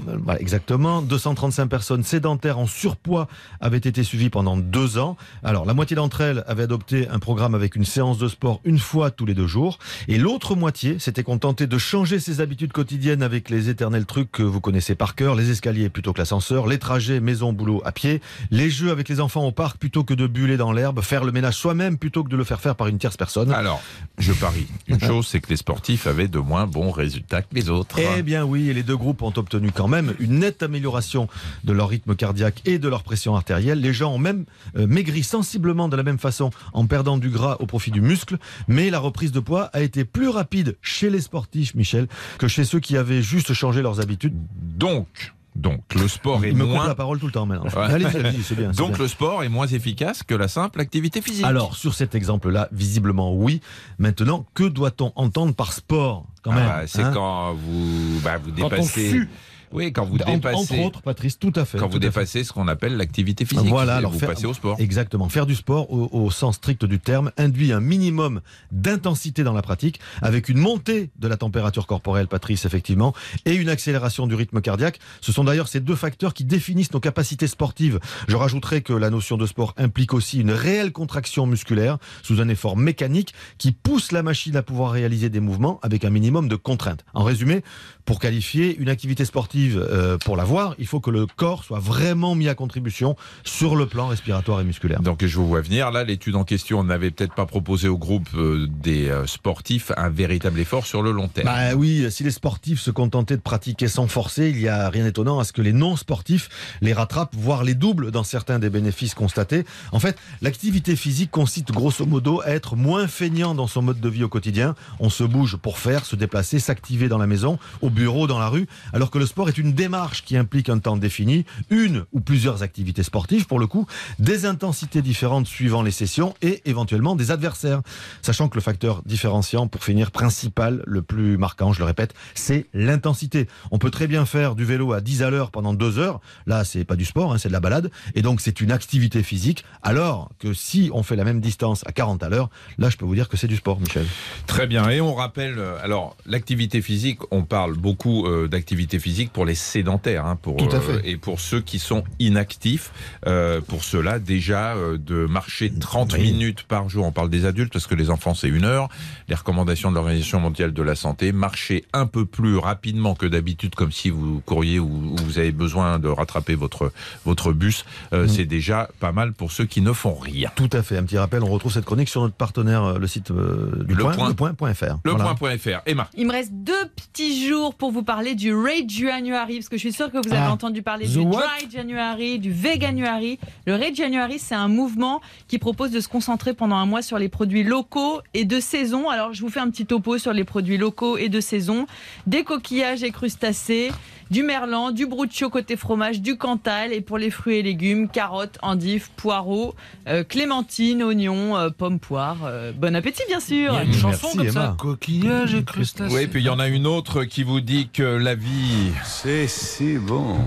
[0.08, 1.02] Euh, voilà, exactement.
[1.02, 3.28] 235 personnes sédentaires en surpoids
[3.60, 5.16] avaient été suivies pendant deux ans.
[5.42, 8.78] Alors, la moitié d'entre elles avaient adopté un programme avec une séance de sport une
[8.78, 9.78] fois tous les deux jours.
[10.08, 14.42] Et l'autre moitié s'était contentée de changer ses habitudes quotidiennes avec les éternels trucs que
[14.42, 18.70] vous connaissez par cœur, les escaliers plutôt que l'ascenseur, les trajets maison-boulot à pied, les
[18.70, 21.54] jeux avec les enfants au parc plutôt que de buller dans l'herbe, faire le ménage
[21.54, 23.52] soi-même plutôt que de le faire faire par une tierce personne.
[23.52, 23.82] Alors,
[24.18, 24.66] je parie.
[24.86, 27.98] Une chose, c'est que les sportifs avaient de moins bons résultats que les autres.
[27.98, 31.28] Eh bien oui, et les deux groupes ont obtenu quand même une nette amélioration
[31.64, 33.80] de leur rythme cardiaque et de leur pression artérielle.
[33.80, 34.44] Les gens ont même
[34.76, 38.38] euh, maigri sensiblement de la même façon en perdant du gras au profit du muscle,
[38.68, 42.64] mais la reprise de poids a été plus rapide chez les sportifs, Michel, que chez
[42.64, 44.34] ceux qui avaient juste changé leurs habitudes.
[44.56, 46.86] Donc, donc le sport est Il me coupe moins.
[46.88, 47.64] la parole tout le temps maintenant.
[47.70, 47.92] Ouais.
[47.92, 48.70] Allez-y, allez-y, c'est bien.
[48.72, 48.98] c'est Donc bien.
[48.98, 51.44] le sport est moins efficace que la simple activité physique.
[51.44, 53.60] Alors, sur cet exemple-là, visiblement oui.
[53.98, 58.36] Maintenant, que doit-on entendre par sport quand Ah même bah, c'est hein quand vous, bah,
[58.38, 59.10] vous Quand on dépassez.
[59.10, 59.28] sue.
[59.72, 60.56] Oui, quand vous dépassez.
[60.56, 61.78] Entre autres, Patrice, tout à fait.
[61.78, 63.66] quand vous dépassez ce qu'on appelle l'activité physique.
[63.68, 64.76] Voilà, alors vous faire- passez au sport.
[64.80, 65.28] Exactement.
[65.28, 68.40] Faire du sport au, au sens strict du terme induit un minimum
[68.72, 73.68] d'intensité dans la pratique, avec une montée de la température corporelle, Patrice, effectivement, et une
[73.68, 74.98] accélération du rythme cardiaque.
[75.20, 77.98] Ce sont d'ailleurs ces deux facteurs qui définissent nos capacités sportives.
[78.28, 82.48] Je rajouterai que la notion de sport implique aussi une réelle contraction musculaire sous un
[82.48, 86.56] effort mécanique qui pousse la machine à pouvoir réaliser des mouvements avec un minimum de
[86.56, 87.04] contraintes.
[87.14, 87.62] En résumé,
[88.06, 92.34] pour qualifier une activité sportive euh, pour l'avoir, il faut que le corps soit vraiment
[92.34, 95.02] mis à contribution sur le plan respiratoire et musculaire.
[95.02, 95.90] Donc je vous vois venir.
[95.90, 100.08] Là, l'étude en question n'avait peut-être pas proposé au groupe euh, des euh, sportifs un
[100.08, 101.46] véritable effort sur le long terme.
[101.46, 105.04] Bah oui, si les sportifs se contentaient de pratiquer sans forcer, il y a rien
[105.04, 106.48] d'étonnant à ce que les non-sportifs
[106.80, 109.64] les rattrapent, voire les doublent dans certains des bénéfices constatés.
[109.90, 114.08] En fait, l'activité physique consiste grosso modo à être moins feignant dans son mode de
[114.08, 114.76] vie au quotidien.
[115.00, 118.48] On se bouge pour faire, se déplacer, s'activer dans la maison, au bureau, dans la
[118.48, 122.20] rue, alors que le sport est une démarche qui implique un temps défini, une ou
[122.20, 123.86] plusieurs activités sportives pour le coup,
[124.18, 127.80] des intensités différentes suivant les sessions et éventuellement des adversaires.
[128.22, 132.66] Sachant que le facteur différenciant, pour finir, principal, le plus marquant, je le répète, c'est
[132.74, 133.48] l'intensité.
[133.70, 136.20] On peut très bien faire du vélo à 10 à l'heure pendant deux heures.
[136.46, 137.90] Là, c'est pas du sport, hein, c'est de la balade.
[138.14, 139.64] Et donc, c'est une activité physique.
[139.82, 143.06] Alors que si on fait la même distance à 40 à l'heure, là, je peux
[143.06, 144.06] vous dire que c'est du sport, Michel.
[144.46, 144.90] Très bien.
[144.90, 149.54] Et on rappelle, euh, alors l'activité physique, on parle beaucoup euh, d'activité physique pour les
[149.54, 151.08] sédentaires, hein, pour Tout à euh, fait.
[151.10, 152.90] et pour ceux qui sont inactifs.
[153.26, 156.20] Euh, pour cela, déjà euh, de marcher 30 Oui.
[156.32, 157.04] minutes par jour.
[157.06, 158.88] On parle des adultes parce que les enfants c'est une heure.
[159.28, 163.74] Les recommandations de l'Organisation mondiale de la santé, marcher un peu plus rapidement que d'habitude,
[163.74, 166.92] comme si vous couriez ou, ou vous avez besoin de rattraper votre
[167.24, 167.84] votre bus.
[168.12, 168.28] Euh, Mm.
[168.28, 170.50] C'est déjà pas mal pour ceux qui ne font rien.
[170.56, 170.96] Tout à fait.
[170.96, 173.94] Un petit rappel, on retrouve cette chronique sur notre partenaire, euh, le site euh, du
[173.94, 174.48] Le point, point.
[174.50, 174.96] le point.fr.
[175.04, 175.34] Le Voilà.
[175.34, 175.80] point.fr.
[175.86, 176.08] Emma.
[176.16, 179.80] Il me reste deux petits jours pour vous parler du Red January, parce que je
[179.80, 180.52] suis sûre que vous avez Ah.
[180.52, 181.42] entendu parler The du what?
[181.58, 183.38] Dry January, du Veganuary.
[183.66, 187.18] Le Red January, c'est un mouvement qui propose de se concentrer pendant un mois sur
[187.18, 189.08] les produits locaux et de saison.
[189.10, 191.86] Alors, je vous fais un petit topo sur les produits locaux et de saison.
[192.26, 193.90] Des coquillages et crustacés,
[194.30, 198.58] du merlan, du bruccio côté fromage, du cantal, et pour les fruits et légumes, carottes,
[198.62, 199.74] endives, poireaux,
[200.08, 202.38] euh, clémentines, oignons, euh, pommes, poires.
[202.44, 203.74] Euh, bon appétit, bien Il y sûr.
[203.74, 204.52] a une chanson Merci, comme Emma.
[204.52, 204.76] ça.
[204.78, 206.12] Coquillage et crustacés.
[206.14, 208.92] Oui, puis il y en a une autre qui vous dit que la vie.
[209.04, 210.38] C'est si bon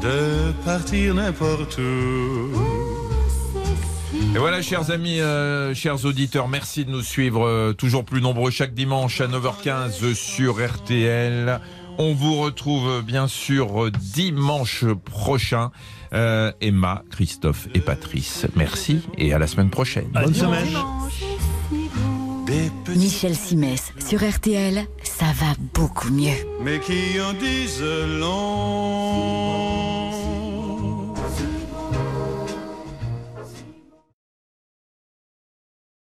[0.00, 2.52] de partir n'importe où.
[4.34, 8.52] Et voilà, chers amis, euh, chers auditeurs, merci de nous suivre euh, toujours plus nombreux
[8.52, 11.60] chaque dimanche à 9h15 sur RTL.
[11.98, 15.72] On vous retrouve euh, bien sûr dimanche prochain.
[16.12, 20.06] Euh, Emma, Christophe et Patrice, merci et à la semaine prochaine.
[20.12, 20.68] Bonne semaine.
[22.94, 26.30] Michel Simès sur RTL, ça va beaucoup mieux.
[26.62, 27.82] mais qui en disent
[28.20, 30.15] long.